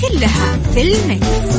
[0.00, 1.54] كلها في المكس.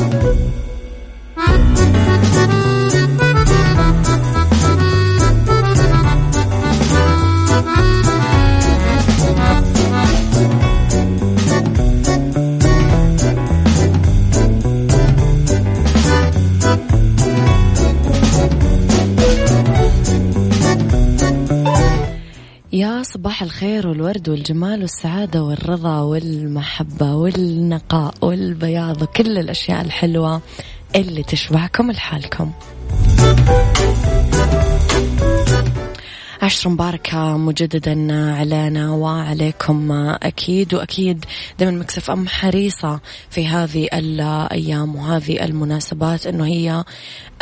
[23.16, 30.40] صباح الخير والورد والجمال والسعادة والرضا والمحبة والنقاء والبياض وكل الأشياء الحلوة
[30.96, 32.52] اللي تشبعكم لحالكم.
[36.46, 41.24] عشر مباركة مجددا علينا وعليكم أكيد وأكيد
[41.58, 46.84] دائما Mix FM حريصة في هذه الأيام وهذه المناسبات أنه هي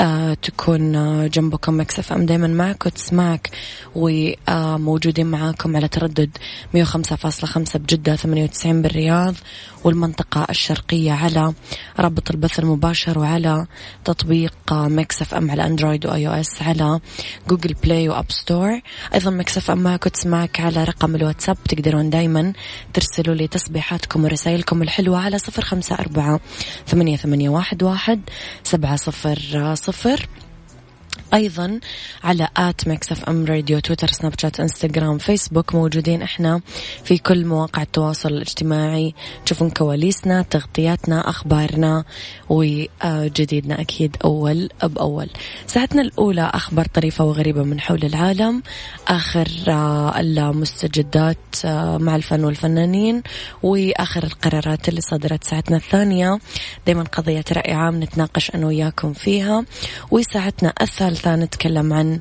[0.00, 0.92] آه، تكون
[1.28, 3.50] جنبكم Mix FM دائما معك وتسمعك
[3.94, 6.30] وموجودين معاكم على تردد
[6.77, 9.34] 105.5 بجدة 98 بالرياض
[9.84, 11.52] والمنطقة الشرقية على
[11.98, 13.66] رابط البث المباشر وعلى
[14.05, 17.00] تطبيق Mix FM على Android و iOS على
[17.48, 18.80] Google Play و App Store.
[19.14, 22.53] أيضا Mix FM معك وتسمعك على رقم الواتساب تقدرون دايما
[22.95, 26.41] ترسلوا لي تصبيحاتكم ورسائلكم الحلوة على صفر خمسة أربعة
[26.86, 28.20] ثمانية, ثمانية واحد, واحد
[28.63, 30.29] سبعة صفر صفر.
[31.34, 31.80] أيضا
[32.24, 36.61] على at Mix FM Radio تويتر سناب شات إنستغرام فيسبوك موجودين إحنا
[37.05, 39.14] في كل مواقع التواصل الاجتماعي.
[39.46, 42.05] تشوفون كواليسنا تغطياتنا أخبارنا
[42.48, 45.30] وجديدنا أكيد أول بأول.
[45.67, 48.62] ساعتنا الأولى أخبار طريفة وغريبة من حول العالم.
[49.08, 49.48] آخر
[50.20, 51.36] المستجدات
[51.96, 53.23] مع الفن والفنانين.
[53.62, 56.39] وآخر القرارات اللي صدرت ساعتنا الثانية.
[56.86, 59.64] دايما قضية رأي عام نتناقش أنا وياكم فيها.
[60.11, 62.18] وساعتنا الثالثة نتكلم عن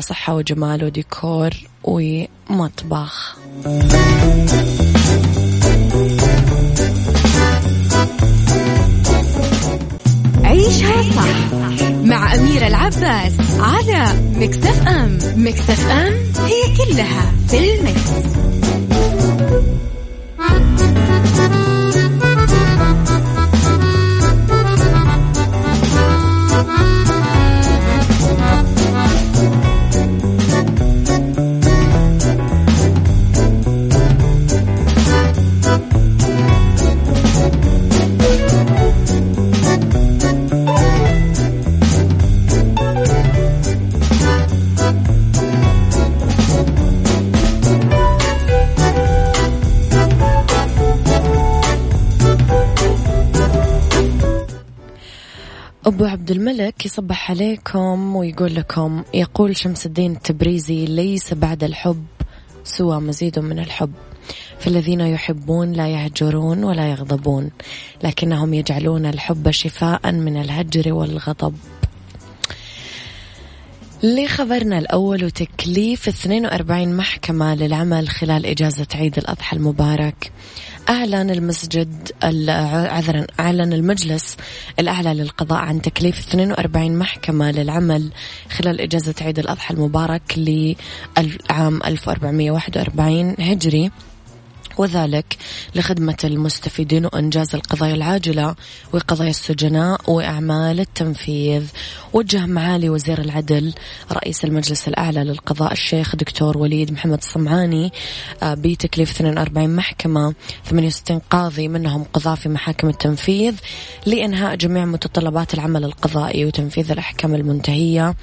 [0.00, 1.50] صحة وجمال وديكور
[1.84, 3.36] ومطبخ
[10.44, 11.52] عيشها صح
[12.04, 16.12] مع أميرة العباس على مكتف أم مكتف أم
[16.44, 18.36] هي كلها في المكس.
[55.86, 62.04] أبو عبد الملك يصبح عليكم ويقول لكم يقول شمس الدين التبريزي ليس بعد الحب
[62.64, 63.92] سوى مزيد من الحب.
[64.58, 67.50] فالذين يحبون لا يهجرون ولا يغضبون
[68.04, 71.54] لكنهم يجعلون الحب شفاء من الهجر والغضب.
[74.02, 80.32] لخبرنا الأول وتكليف 42 محكمة للعمل خلال إجازة عيد الأضحى المبارك.
[80.88, 82.10] أعلن المسجد
[82.92, 84.36] عذرا أعلن المجلس
[84.78, 88.12] الأعلى للقضاء عن تكليف 42 محكمة للعمل
[88.50, 93.90] خلال إجازة عيد الأضحى المبارك لعام 1441 هجري.
[94.78, 95.36] وذلك
[95.74, 98.54] لخدمة المستفيدين وإنجاز القضايا العاجلة
[98.92, 101.64] وقضايا السجناء وأعمال التنفيذ
[102.12, 103.74] وجه معالي وزير العدل
[104.12, 107.92] رئيس المجلس الأعلى للقضاء الشيخ دكتور وليد محمد الصمعاني
[108.42, 113.54] آه، بتكليف 42 محكمة 68 قاضي منهم قضاة في محاكم التنفيذ
[114.06, 118.14] لإنهاء جميع متطلبات العمل القضائي وتنفيذ الأحكام المنتهية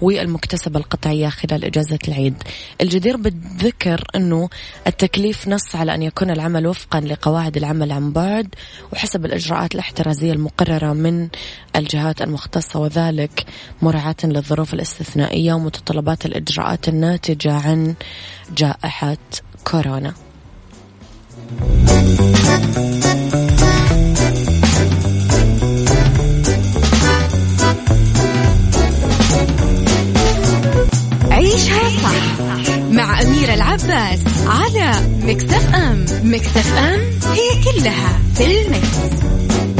[0.00, 2.34] والمكتسبة القطعية خلال إجازة العيد.
[2.80, 4.48] الجدير بالذكر أنه
[4.86, 8.54] التكليف نص على أن يكون العمل وفقا لقواعد العمل عن بعد
[8.92, 11.28] وحسب الإجراءات الاحترازية المقررة من
[11.76, 13.27] الجهات المختصة وذلك
[13.82, 17.94] مراعاة للظروف الاستثنائية ومتطلبات الإجراءات الناتجة عن
[18.56, 19.16] جائحة
[19.64, 20.14] كورونا.
[31.30, 31.68] عيش
[32.90, 34.92] مع أميرة العباس على
[35.22, 37.00] مكتف أم مكتف أم
[37.32, 39.77] هي كلها في المكس.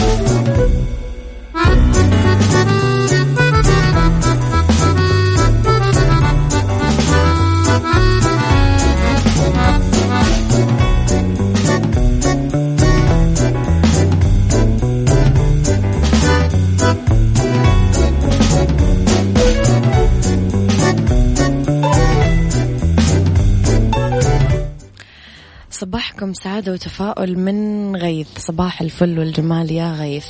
[26.44, 28.28] سعادة وتفاؤل من غيث.
[28.38, 30.26] صباح الفل والجمال يا غيث.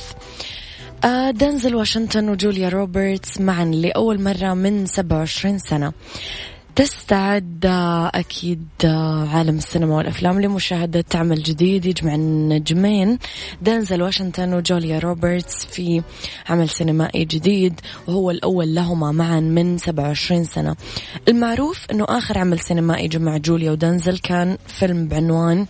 [1.05, 5.93] آه دنزل واشنطن وجوليا روبرتس معا لأول مرة من 27 سنة.
[6.75, 7.65] تستعد
[8.13, 8.67] أكيد
[9.33, 13.19] عالم السينما والأفلام لمشاهدة عمل جديد يجمع النجمين
[13.61, 16.01] دانزل واشنطن وجوليا روبرتس في
[16.49, 20.75] عمل سينمائي جديد وهو الأول لهما معا من 27 سنة.
[21.27, 25.65] المعروف أنه آخر عمل سينمائي جمع جوليا ودانزل كان فيلم بعنوان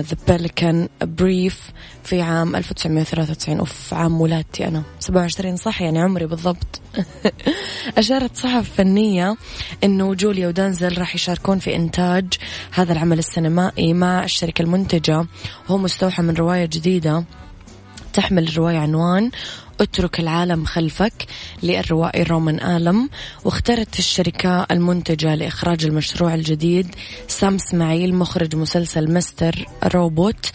[0.00, 1.70] The Pelican Brief
[2.04, 4.82] في عام 1993 وفي عام ولادتي أنا.
[5.00, 6.80] 27 صح يعني عمري بالضبط.
[7.98, 9.36] أشارت صحف فنية
[9.84, 12.34] أنه جوليا ودانزل راح يشاركون في إنتاج
[12.70, 15.26] هذا العمل السينمائي مع الشركة المنتجة.
[15.68, 17.24] وهو مستوحى من رواية جديدة
[18.12, 19.30] تحمل الرواية عنوان
[19.80, 21.26] اترك العالم خلفك
[21.62, 23.10] للروائي رومان آلم.
[23.44, 26.94] واختارت الشركة المنتجة لإخراج المشروع الجديد
[27.28, 30.50] سام إسماعيل مخرج مسلسل مستر روبوت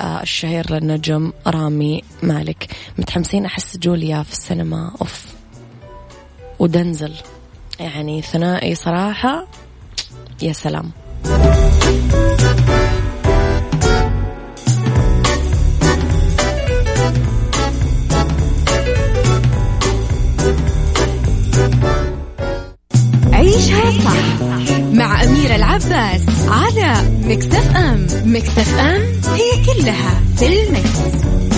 [0.00, 2.70] آه الشهير للنجم رامي مالك.
[2.98, 4.92] متحمسين أحس جوليا في السينما.
[5.00, 5.26] أوف.
[6.58, 7.12] ودنزل
[7.80, 9.46] يعني ثنائي صراحة
[10.42, 10.90] يا سلام
[23.32, 24.40] عيشها صح
[24.92, 26.94] مع أميرة العباس على
[27.24, 29.02] مكتف أم مكتف أم
[29.34, 31.49] هي كلها في المكس.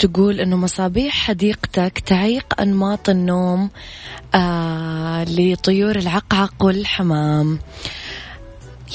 [0.00, 3.70] تقول أنه مصابيح حديقتك تعيق أنماط النوم
[4.34, 7.58] آه لطيور العقعق والحمام.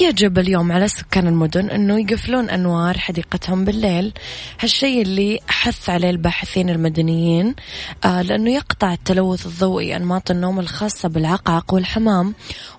[0.00, 4.12] يجب اليوم على سكان المدن أنه يقفلون أنوار حديقتهم بالليل.
[4.60, 7.54] هالشيء اللي حث عليه الباحثين المدنيين
[8.04, 12.34] آه لأنه يقطع التلوث الضوئي أنماط النوم الخاصة بالعقعق والحمام.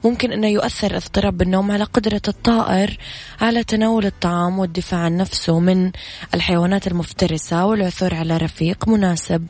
[0.06, 2.98] ممكن أنه يؤثر اضطراب النوم على قدرة الطائر
[3.42, 5.92] على تناول الطعام والدفاع عن نفسه من
[6.34, 9.48] الحيوانات المفترسة والعثور على رفيق مناسب.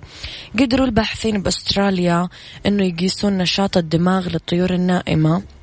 [0.59, 2.29] قدروا الباحثين بأستراليا
[2.65, 5.56] أنه يقيسون نشاط الدماغ للطيور النائمة.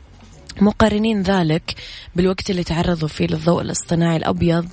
[0.60, 1.74] مقارنين ذلك
[2.16, 4.68] بالوقت اللي تعرضوا فيه للضوء الاصطناعي الأبيض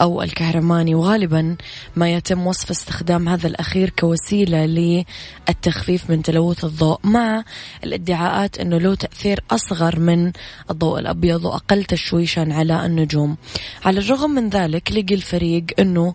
[0.00, 0.94] أو الكهرماني.
[0.94, 1.56] وغالبا
[1.96, 7.44] ما يتم وصف استخدام هذا الأخير كوسيلة للتخفيف من تلوث الضوء مع
[7.84, 10.32] الادعاءات أنه له تأثير أصغر من
[10.70, 13.36] الضوء الأبيض وأقل تشويشا على النجوم.
[13.84, 16.14] على الرغم من ذلك لقي الفريق أنه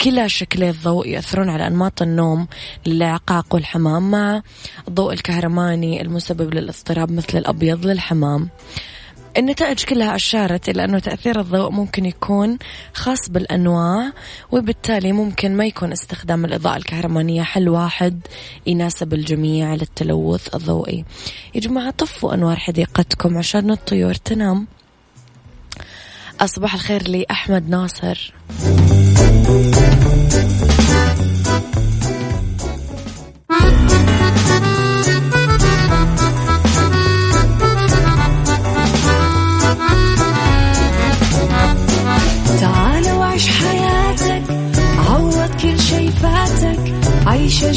[0.00, 2.46] كلا شكلي الضوء يأثرون على أنماط النوم
[2.86, 4.42] للعقاق والحمام مع
[4.88, 8.48] الضوء الكهرماني المسبب للاضطراب مثل الأبيض للحمام.
[9.36, 12.58] النتائج كلها أشارت إلى أنه تأثير الضوء ممكن يكون
[12.94, 14.12] خاص بالأنواع
[14.52, 18.20] وبالتالي ممكن ما يكون استخدام الإضاءة الكهرمانية حل واحد
[18.66, 21.04] يناسب الجميع للتلوث الضوئي.
[21.54, 24.66] يا جماعة طفوا أنوار حديقتكم عشان الطيور تنام.
[26.44, 28.32] صباح الخير لأحمد ناصر.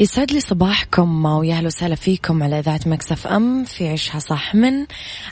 [0.00, 4.86] يسعد لي صباحكم ويا أهلا وسهلا فيكم على إذاعة مكسف أم في عشها صح من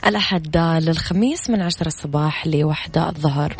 [0.05, 3.55] الأحد للخميس من عشرة الصباح لوحدة الظهر.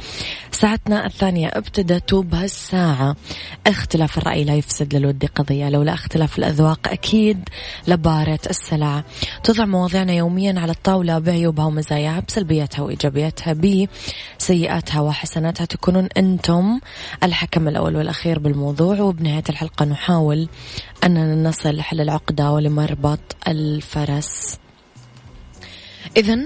[0.60, 3.16] ساعتنا الثانية ابتدت بهالساعة.
[3.68, 7.50] اختلاف الرأي لا يفسد للود قضية لولا اختلاف الأذواق أكيد
[7.88, 9.04] لبارة السلع.
[9.44, 13.56] توضع مواضيعنا يوميا على الطاولة بعيوبها ومزاياها بسلبياتها وإيجابياتها
[14.40, 15.66] بسيئاتها وحسناتها.
[15.66, 16.80] تكونون أنتم
[17.24, 20.50] الحكم الأول والأخير بالموضوع وبنهاية الحلقة نحاول
[21.04, 24.58] أننا نصل لحل العقدة ولمربط الفرس.
[26.18, 26.40] إذا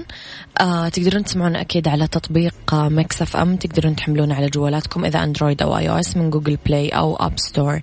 [0.60, 3.56] آه تقدرون تسمعون أكيد على تطبيق آه Mix FM.
[3.56, 7.80] تقدرون تحملونه على جوالاتكم إذا Android أو iOS من Google Play أو App Store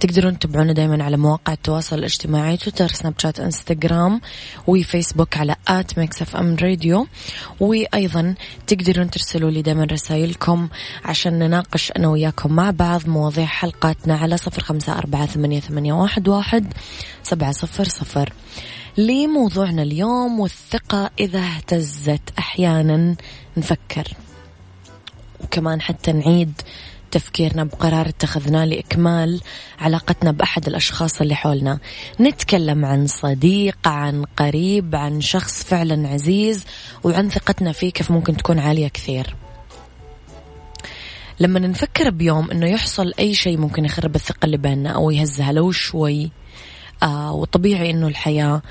[0.00, 4.20] تقدرون تتابعونا دايما على مواقع التواصل الاجتماعي تويتر سناب شات إنستغرام
[4.66, 7.06] وفيسبوك على at Mix FM Radio.
[7.60, 8.34] وأيضا
[8.66, 10.68] تقدرون ترسلوا لي دايما رسائلكم
[11.04, 16.72] عشان نناقش أنا وياكم مع بعض مواضيع حلقاتنا على صفر خمسة أربعة ثمانية, واحد, واحد
[17.22, 18.32] سبعة صفر صفر.
[18.98, 23.16] لموضوعنا اليوم والثقة إذا اهتزت أحيانا
[23.56, 24.08] نفكر.
[25.40, 26.52] وكمان حتى نعيد
[27.10, 29.40] تفكيرنا بقرار اتخذناه لإكمال
[29.80, 31.78] علاقتنا بأحد الأشخاص اللي حولنا.
[32.20, 36.64] نتكلم عن صديق عن قريب عن شخص فعلا عزيز
[37.04, 39.36] وعن ثقتنا فيه كيف ممكن تكون عالية كثير.
[41.40, 45.70] لما نفكر بيوم إنه يحصل أي شيء ممكن يخرب الثقة اللي بيننا أو يهزها لو
[45.70, 46.30] شوي
[47.02, 48.62] آه وطبيعي إنه الحياة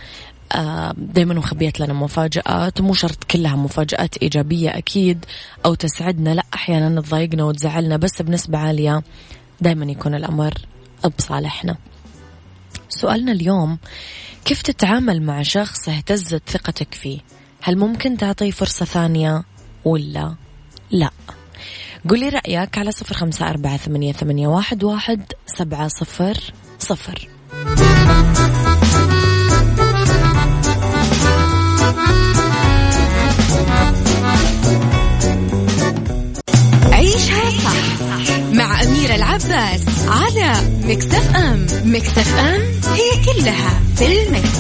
[0.52, 5.26] آه دايما مخبيت لنا مفاجآت مو شرط كلها مفاجآت إيجابية أكيد
[5.66, 9.04] أو تسعدنا لا أحيانا تضايقنا وتزعلنا بس بنسبة عالية
[9.62, 10.54] دايما يكون الأمر
[11.18, 11.78] بصالحنا.
[12.90, 13.78] سؤالنا اليوم
[14.46, 17.20] كيف تتعامل مع شخص اهتزت ثقتك فيه؟
[17.62, 19.44] هل ممكن تعطيه فرصة ثانية
[19.86, 20.36] ولا
[20.92, 21.10] لا؟
[22.10, 27.31] قولي رأيك على صفر خمسة أربعة ثمانية, ثمانية واحد, واحد سبعة صفر صفر.
[39.32, 42.62] العباس على مكتف أم مكتف أم
[42.94, 44.58] هي كلها في المكس.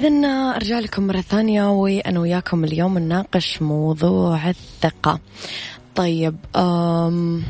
[0.00, 5.20] إذا أرجع لكم مرة ثانية وأنا وياكم اليوم نناقش موضوع الثقة.
[5.94, 7.42] طيب أم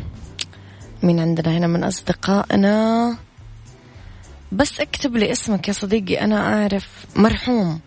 [1.02, 3.16] مين عندنا هنا من أصدقائنا؟
[4.52, 7.80] بس اكتب لي اسمك يا صديقي أنا أعرف مرحوم.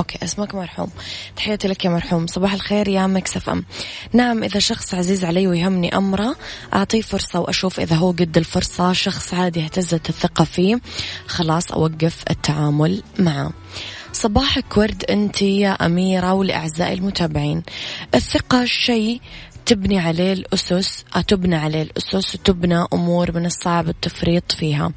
[0.00, 0.90] okay اسمك مرحوم.
[1.36, 2.26] تحياتي لك يا مرحوم.
[2.26, 3.64] صباح الخير يا Mix FM.
[4.12, 6.36] نعم إذا شخص عزيز علي ويهمني أمره
[6.74, 8.92] أعطيه فرصة وأشوف إذا هو قد الفرصة.
[8.92, 10.80] شخص عادي اهتزت الثقة فيه.
[11.26, 13.52] خلاص أوقف التعامل معه.
[14.12, 17.62] صباحك ورد أنت يا أميرة ولأعزائي المتابعين.
[18.14, 19.20] الثقة شيء
[19.66, 24.92] تبني عليه الأسس تبنى عليه الأسس وتبنى أمور من الصعب التفريط فيها.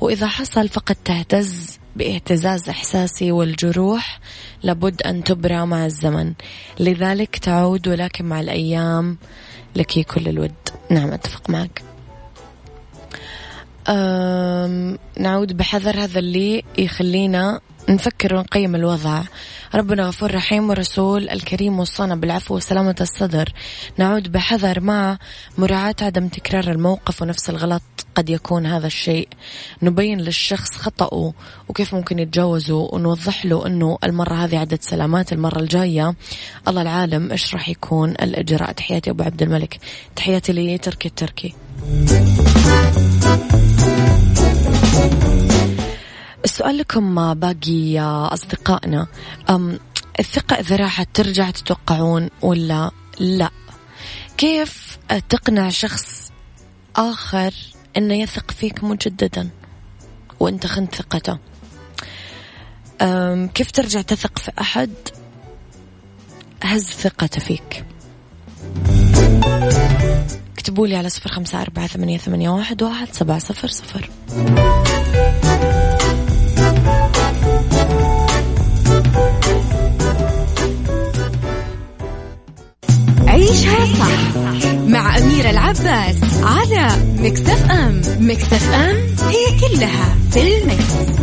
[0.00, 4.20] وإذا حصل فقد تهتز باهتزاز إحساسي والجروح
[4.62, 6.32] لابد أن تبرى مع الزمن.
[6.80, 9.18] لذلك تعود ولكن مع الأيام
[9.76, 10.54] لك كل الود.
[10.90, 11.82] نعم أتفق معك.
[15.18, 19.22] نعود بحذر هذا اللي يخلينا نفكر ونقيم الوضع.
[19.74, 23.52] ربنا غفور رحيم ورسول الكريم وصانا بالعفو وسلامة الصدر.
[23.98, 25.18] نعود بحذر مع
[25.58, 27.82] مراعاة عدم تكرار الموقف ونفس الغلط
[28.14, 29.28] قد يكون هذا الشيء.
[29.82, 31.32] نبين للشخص خطأه
[31.68, 36.14] وكيف ممكن يتجاوزه ونوضح له أنه المرة هذه عدد سلامات المرة الجاية
[36.68, 38.72] الله العالم إيش راح يكون الإجراء.
[38.72, 39.78] تحياتي أبو عبد الملك.
[40.16, 41.54] تحياتي لي تركي التركي.
[46.46, 48.00] السؤال لكم باقي
[48.32, 49.06] أصدقائنا.
[50.20, 53.50] الثقة إذا راحت ترجع تتوقعون ولا لا؟
[54.36, 54.98] كيف
[55.28, 56.32] تقنع شخص
[56.96, 57.54] آخر
[57.96, 59.50] أنه يثق فيك مجددا
[60.40, 61.38] وأنت خنت ثقته؟
[63.54, 64.90] كيف ترجع تثق في أحد
[66.62, 67.84] هز ثقته فيك؟
[70.54, 74.10] اكتبوا لي على صفر خمسة أربعة ثمانية, ثمانية واحد, واحد سبعة صفر صفر.
[83.50, 84.36] عيشها صح
[84.86, 86.88] مع أميرة العباس على
[87.18, 88.96] مكتف أم مكتف أم
[89.28, 91.16] هي كلها في المكس.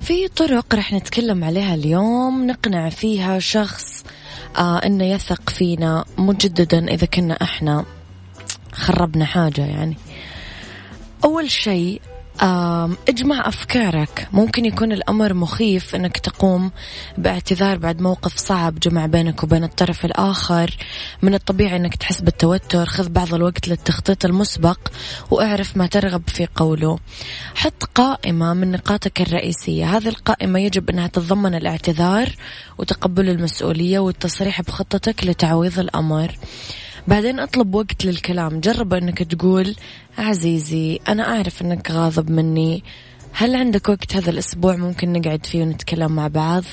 [0.00, 3.99] في طرق رح نتكلم عليها اليوم نقنع فيها شخص
[4.58, 7.84] آه إنه يثق فينا مجددا إذا كنا إحنا
[8.72, 9.96] خربنا حاجة يعني.
[11.24, 12.02] أول شيء
[12.42, 14.28] اجمع أفكارك.
[14.32, 16.70] ممكن يكون الأمر مخيف أنك تقوم
[17.18, 20.76] باعتذار بعد موقف صعب جمع بينك وبين الطرف الآخر.
[21.22, 22.86] من الطبيعي أنك تحس بالتوتر.
[22.86, 24.78] خذ بعض الوقت للتخطيط المسبق
[25.30, 26.98] واعرف ما ترغب في قوله.
[27.54, 29.96] حط قائمة من نقاطك الرئيسية.
[29.96, 32.36] هذه القائمة يجب أنها تتضمن الاعتذار
[32.78, 36.34] وتقبل المسؤولية والتصريح بخطتك لتعويض الأمر.
[37.08, 38.60] بعدين أطلب وقت للكلام.
[38.60, 39.76] جرب إنك تقول
[40.18, 42.84] عزيزي أنا أعرف إنك غاضب مني.
[43.32, 46.64] هل عندك وقت هذا الأسبوع ممكن نقعد فيه ونتكلم مع بعض؟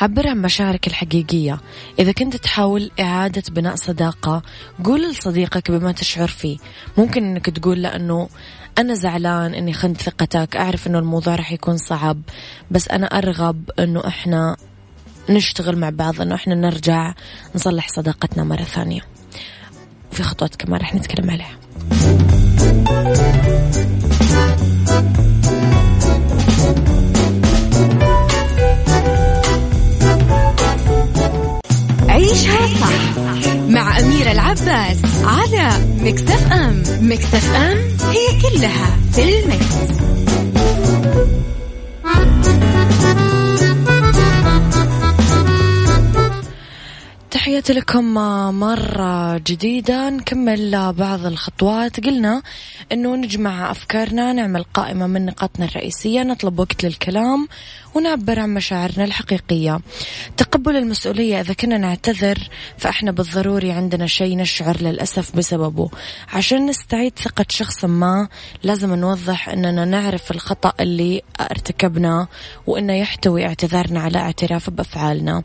[0.00, 1.60] عبر عن مشاعرك الحقيقية.
[1.98, 4.42] إذا كنت تحاول إعادة بناء صداقة
[4.84, 6.58] قول لصديقك بما تشعر فيه.
[6.98, 8.28] ممكن أنك تقول له أنه
[8.78, 10.56] أنا زعلان أني خنت ثقتك.
[10.56, 12.22] أعرف أنه الموضوع رح يكون صعب
[12.70, 14.56] بس أنا أرغب أنه إحنا
[15.30, 17.14] نشتغل مع بعض إنه إحنا نرجع
[17.54, 19.00] نصلح صداقتنا مرة ثانية.
[20.12, 21.56] وفي خطوات كمان رح نتكلم عليها.
[32.08, 33.18] عيشها صح
[33.68, 36.82] مع أميرة العباس على مكتف أم.
[37.00, 37.78] مكتف أم
[38.10, 40.00] هي كلها في المكس.
[47.40, 48.14] تحياتي لكم
[48.60, 50.10] مرة جديدة.
[50.10, 52.06] نكمل بعض الخطوات.
[52.06, 52.42] قلنا
[52.92, 57.48] أنه نجمع أفكارنا نعمل قائمة من نقاطنا الرئيسية نطلب وقت للكلام
[57.94, 59.80] ونعبر عن مشاعرنا الحقيقية.
[60.36, 62.38] تقبل المسؤولية إذا كنا نعتذر
[62.78, 65.90] فإحنا بالضروري عندنا شيء نشعر للأسف بسببه.
[66.32, 68.28] عشان نستعيد ثقة شخص ما
[68.62, 72.28] لازم نوضح أننا نعرف الخطأ اللي ارتكبناه
[72.66, 75.42] وأنه يحتوي اعتذارنا على اعتراف بأفعالنا.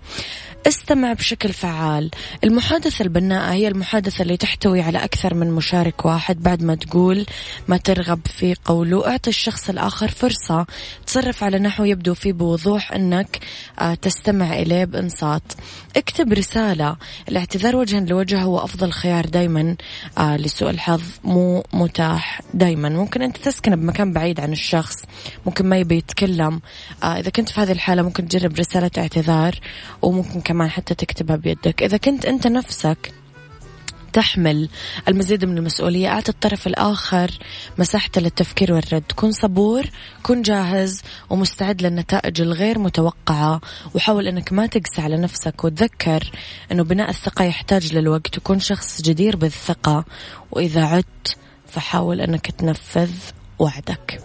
[0.68, 2.12] استمع بشكل فعال.
[2.44, 7.26] المحادثة البناءة هي المحادثة اللي تحتوي على أكثر من مشارك واحد بعد ما تقول
[7.68, 9.08] ما ترغب في قوله.
[9.08, 10.66] أعطي الشخص الآخر فرصة
[11.08, 13.40] تصرف على نحو يبدو فيه بوضوح أنك
[13.80, 15.54] آه، تستمع إليه بإنصات.
[15.98, 16.96] اكتب رسالة.
[17.30, 19.76] الاعتذار وجها لوجه هو أفضل خيار دايما
[20.18, 21.04] آه، لسوء الحظ.
[21.24, 22.90] مو متاح دايما.
[22.90, 24.96] ممكن أنت تسكن بمكان بعيد عن الشخص.
[25.46, 26.62] ممكن ما يبي يتكلم.
[27.04, 29.60] آه، إذا كنت في هذه الحالة ممكن تجرب رسالة اعتذار.
[30.02, 31.84] وممكن كمان حتى تكتبها بيدك.
[31.84, 33.14] إذا كنت أنت نفسك
[34.14, 34.70] تحمل
[35.08, 37.32] المزيد من المسؤولية أعطي الطرف الآخر
[37.78, 39.04] مساحته للتفكير والرد.
[39.16, 39.86] كن صبور
[40.24, 43.62] كن جاهز ومستعد للنتائج الغير متوقعة
[43.94, 45.64] وحاول أنك ما تقسى على نفسك.
[45.64, 46.32] وتذكر
[46.72, 48.38] أنه بناء الثقة يحتاج للوقت.
[48.38, 50.06] وكن شخص جدير بالثقة.
[50.52, 51.38] وإذا عدت
[51.68, 53.12] فحاول أنك تنفذ
[53.60, 54.22] وعدك.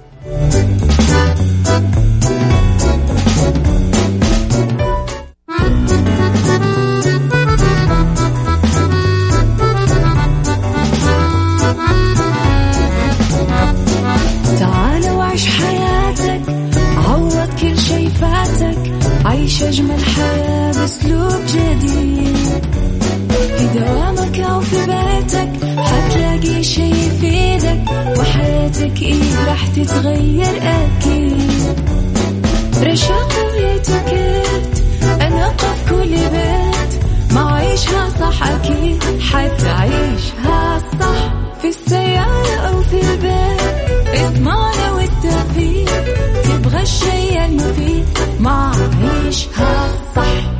[20.90, 22.66] بأسلوب جديد.
[23.58, 27.82] في دوامك أو في بيتك حتلاقي شي يفيدك
[28.18, 31.78] وحياتك إيه راح تتغير أكيد.
[32.82, 34.82] رشاق ويتوكيت
[35.20, 37.02] أنا قف كل بيت.
[37.32, 41.32] ما عيشها صح أكيد حتعيشها صح.
[41.62, 46.04] في السيارة أو في البيت إضمعنا والتوفيق.
[46.44, 48.04] تبغى الشيء المفيد
[48.40, 48.72] ما
[49.02, 50.59] عيشها صح.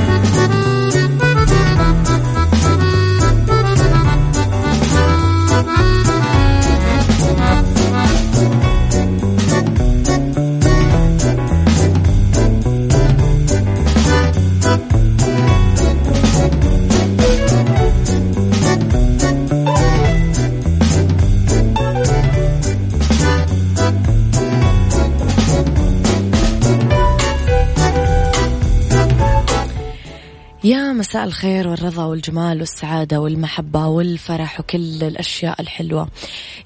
[30.63, 36.09] يا مساء الخير والرضا والجمال والسعادة والمحبة والفرح وكل الأشياء الحلوة.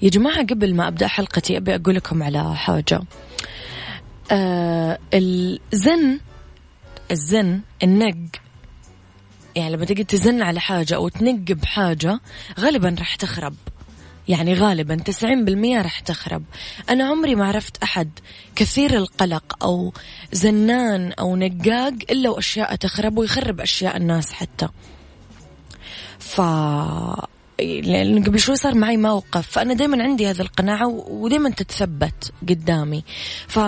[0.02, 3.02] يا جماعة قبل ما أبدأ حلقتي أبي أقول لكم على حاجة.
[4.30, 6.20] آه الزن
[7.10, 8.16] الزن النق.
[9.56, 12.20] يعني لما تجي تزن على حاجة أو تنق بحاجة
[12.60, 13.54] غالبا راح تخرب.
[14.28, 16.42] يعني غالبا 90% راح تخرب.
[16.90, 18.10] أنا عمري ما عرفت أحد
[18.56, 19.92] كثير القلق أو
[20.32, 24.68] زنان أو نقاق إلا وأشياء تخرب ويخرب أشياء الناس حتى.
[26.18, 26.40] ف
[27.60, 29.50] لأن قبل شوي صار معي موقف.
[29.50, 33.04] فأنا دايما عندي هذه القناعة ودايما تتثبت قدامي.
[33.48, 33.58] ف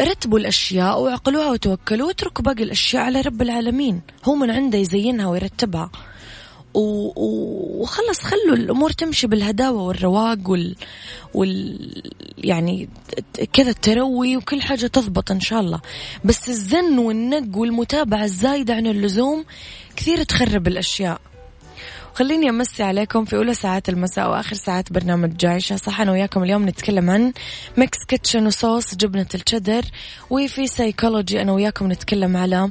[0.00, 4.00] رتبوا الأشياء وعقلوها وتوكلوا واتركوا باقي الأشياء على رب العالمين.
[4.24, 5.90] هو من عنده يزينها ويرتبها.
[6.74, 10.76] وخلص خلوا الأمور تمشي بالهداوة والرواق وال,
[11.34, 12.02] وال
[12.38, 12.88] يعني
[13.52, 15.80] كذا التروي وكل حاجة تضبط إن شاء الله.
[16.24, 19.44] بس الزن والنق والمتابعة الزايدة عن اللزوم
[19.96, 21.20] كثير تخرب الأشياء.
[22.14, 26.68] خليني أمسي عليكم في أولى ساعات المساء وآخر ساعات برنامج عيشها صح أنا وياكم اليوم
[26.68, 27.32] نتكلم عن
[27.76, 29.82] Mix Kitchen وصوص جبنة الشدر
[30.30, 32.70] وفي سيكولوجي أنا وياكم نتكلم على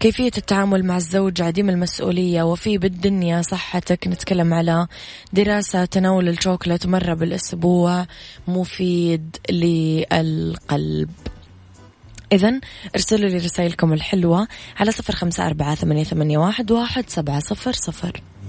[0.00, 4.06] كيفية التعامل مع الزوج عديم المسؤولية وفي بالدنيا صحتك.
[4.06, 4.86] نتكلم على
[5.32, 8.06] دراسة تناول الشوكولات مرة بالأسبوع
[8.48, 11.10] مفيد للقلب.
[12.32, 12.60] إذا
[12.94, 18.22] ارسلوا لي رسائلكم الحلوة على صفر خمسة أربعة ثمانية, واحد سبعة صفر صفر.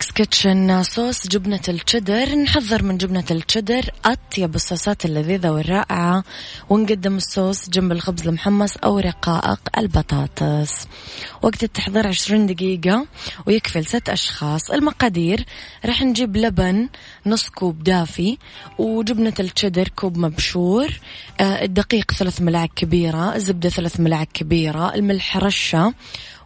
[0.00, 6.24] Kitchen صوص جبنة الشدر نحضر من جبنة الشدر أطيب الصوصات اللذيذة والرائعة.
[6.70, 10.86] ونقدم الصوص جنب الخبز المحمص أو رقائق البطاطس.
[11.42, 13.06] وقت التحضير عشرين دقيقة
[13.46, 14.70] ويكفي لست أشخاص.
[14.70, 15.44] المقادير
[15.84, 16.88] راح نجيب لبن
[17.26, 18.38] نص كوب دافي
[18.78, 21.00] وجبنة الشدر كوب مبشور.
[21.40, 25.94] آه، الدقيق ثلاث ملاعق كبيرة الزبدة ثلاث ملاعق كبيرة الملح رشة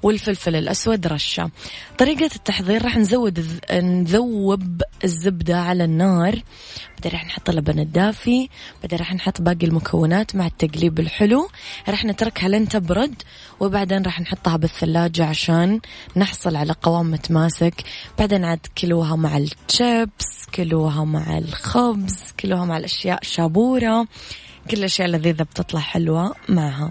[0.05, 1.51] والفلفل الأسود رشة.
[1.99, 6.43] طريقة التحضير راح نزود نذوب الزبدة على النار.
[6.95, 8.49] بعدين راح نحط اللبن الدافي.
[8.83, 11.49] بعدين راح نحط باقي المكونات مع التقليب الحلو.
[11.89, 13.15] راح نتركها لين تبرد.
[13.61, 15.81] وبعدين راح نحطها بالثلاجة عشان
[16.17, 17.75] نحصل على قوام متماسك.
[18.19, 24.07] بعدين عاد كلوها مع الشيبس كلوها مع الخبز كلوها مع الأشياء شابورة.
[24.71, 26.91] كل الأشياء اللذيذة بتطلع حلوة معها.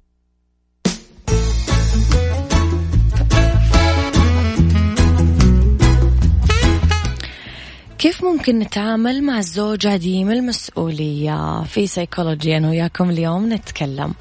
[8.01, 14.13] كيف ممكن نتعامل مع الزوج عديم المسؤولية في سيكولوجي أنا وياكم اليوم نتكلم.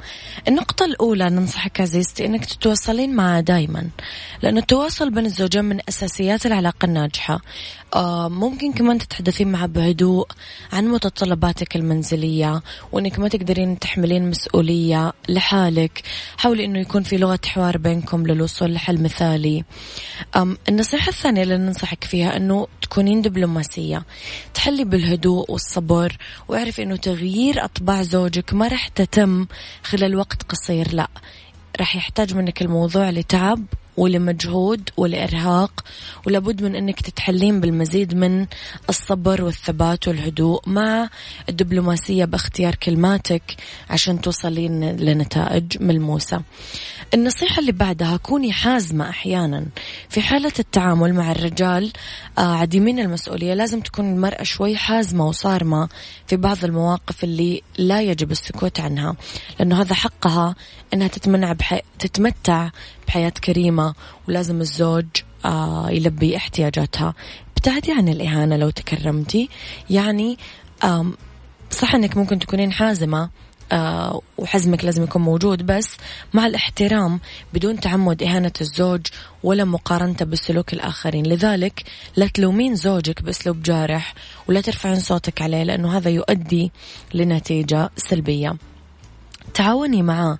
[0.48, 3.88] النقطة الأولى ننصحك عزيزتي أنك تتواصلين معه دايما
[4.42, 7.40] لأن التواصل بين الزوجين من أساسيات العلاقة الناجحة.
[7.94, 10.26] آه، ممكن كمان تتحدثين معه بهدوء
[10.72, 12.62] عن متطلباتك المنزلية
[12.92, 16.02] وإنك ما تقدرين تحملين مسؤولية لحالك.
[16.36, 19.64] حاولي إنه يكون في لغة حوار بينكم للوصول لحل مثالي.
[20.68, 23.69] النصيحة الثانية اللي ننصحك فيها إنه تكونين دبلوماسية.
[24.54, 26.16] تحلي بالهدوء والصبر
[26.48, 29.46] واعرفي إنه تغيير أطباع زوجك ما راح تتم
[29.82, 31.08] خلال وقت قصير لا.
[31.80, 33.64] راح يحتاج منك الموضوع لتعب
[34.00, 35.84] ولمجهود ولإرهاق
[36.26, 38.46] ولابد من أنك تتحلين بالمزيد من
[38.88, 41.08] الصبر والثبات والهدوء مع
[41.48, 43.42] الدبلوماسية باختيار كلماتك
[43.90, 46.42] عشان توصلين لنتائج ملموسة.
[47.14, 49.66] النصيحة اللي بعدها كوني حازمة أحيانا
[50.08, 51.92] في حالة التعامل مع الرجال
[52.38, 55.88] آه، عديمين المسؤولية لازم تكون المرأة شوي حازمة وصارمة
[56.26, 59.16] في بعض المواقف اللي لا يجب السكوت عنها
[59.58, 60.54] لأنه هذا حقها
[60.94, 61.80] أنها تتمنع بحي...
[61.98, 62.70] تتمتع
[63.06, 63.89] بحياة كريمة
[64.28, 65.06] ولازم الزوج
[65.44, 67.14] آه، يلبي احتياجاتها.
[67.56, 69.48] ابتعدي عن الإهانة لو تكرمتي.
[69.90, 70.38] يعني
[71.70, 73.30] صح أنك ممكن تكونين حازمة
[73.72, 75.96] آه وحزمك لازم يكون موجود بس
[76.34, 77.20] مع الاحترام
[77.54, 79.00] بدون تعمد إهانة الزوج
[79.42, 81.26] ولا مقارنته بسلوك الآخرين.
[81.26, 81.82] لذلك
[82.16, 84.14] لا تلومين زوجك بأسلوب جارح
[84.48, 86.72] ولا ترفعين صوتك عليه لأنه هذا يؤدي
[87.14, 88.56] لنتيجة سلبية.
[89.54, 90.38] تعاوني معاه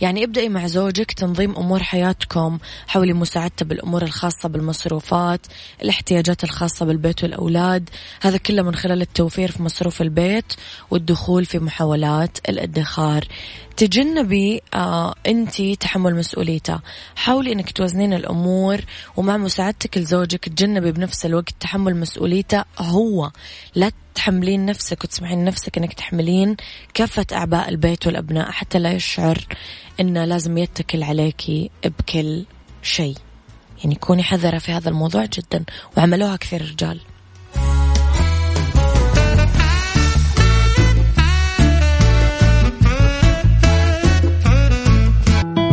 [0.00, 5.46] يعني ابدأي مع زوجك تنظيم أمور حياتكم حاولي مساعدته بالأمور الخاصة بالمصروفات
[5.82, 7.90] الاحتياجات الخاصة بالبيت والأولاد.
[8.20, 10.52] هذا كله من خلال التوفير في مصروف البيت
[10.90, 13.24] والدخول في محاولات الادخار.
[13.78, 16.80] تجنبي آه انت تحمل مسؤوليته.
[17.16, 18.80] حاولي انك توزنين الأمور
[19.16, 23.30] ومع مساعدتك لزوجك تجنبي بنفس الوقت تحمل مسؤوليته هو.
[23.74, 26.56] لا تحملين نفسك وتسمحين نفسك انك تحملين
[26.94, 29.46] كافة أعباء البيت والأبناء حتى لا يشعر
[30.00, 32.44] انه لازم يتكل عليكي بكل
[32.82, 33.16] شيء.
[33.84, 35.64] يعني كوني حذرة في هذا الموضوع جدا
[35.96, 37.00] وعملوها كثير رجال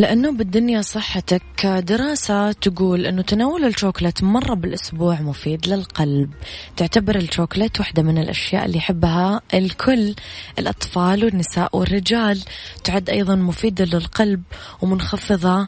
[0.00, 6.30] لأنه بالدنيا صحتك دراسة تقول أنه تناول الشوكولات مرة بالأسبوع مفيد للقلب.
[6.76, 10.14] تعتبر الشوكولات واحدة من الأشياء اللي يحبها الكل
[10.58, 12.42] الأطفال والنساء والرجال.
[12.84, 14.42] تعد أيضا مفيدة للقلب
[14.82, 15.66] ومنخفضة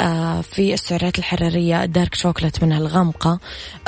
[0.00, 3.38] آه، في السعرات الحرارية الدارك شوكولات منها الغامقة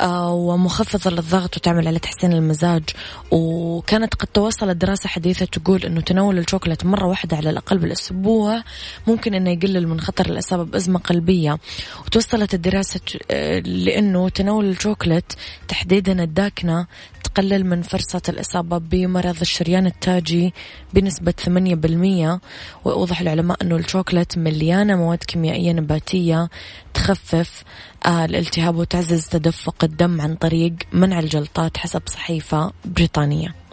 [0.01, 2.83] آه، ومخفضة للضغط وتعمل على تحسين المزاج.
[3.31, 8.63] وكانت قد توصلت دراسة حديثة تقول أنه تناول الشوكولات مرة واحدة على الأقل بالأسبوع
[9.07, 11.57] ممكن أنه يقلل من خطر الإصابة بأزمة قلبية.
[12.05, 12.99] وتوصلت الدراسة
[13.31, 15.33] آه، لأنه تناول الشوكولات
[15.67, 16.87] تحديدا الداكنة
[17.23, 20.53] تقلل من فرصة الإصابة بمرض الشريان التاجي
[20.93, 22.39] بنسبة 8%
[22.85, 26.49] وأوضح العلماء أنه الشوكولات مليانة مواد كيميائية نباتية
[26.93, 27.63] تخفف
[28.05, 33.66] آه، الالتهاب وتعزز تدفق الدم عن طريق منع الجلطات حسب صحيفة بريطانية.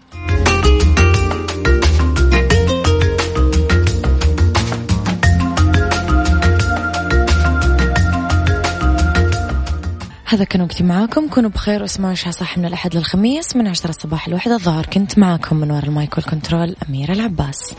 [10.34, 11.28] هذا كان وقتي معاكم.
[11.28, 14.86] كونوا بخير واسمعوا عشاء صح من الأحد للخميس من عشرة الصباح الواحدة الظهر.
[14.86, 17.74] كنت معاكم من وراء المايك والكنترول أميرة العباس.